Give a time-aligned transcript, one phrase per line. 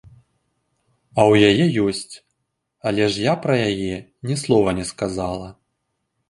[1.19, 2.13] А ў яе есць,
[2.93, 3.95] але ж я пра яе
[4.31, 5.47] ні слова не сказала.